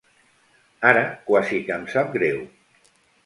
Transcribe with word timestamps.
Ara 0.91 1.03
quasi 1.27 1.61
que 1.67 1.77
em 1.81 1.85
sap 1.97 2.09
greu. 2.17 2.43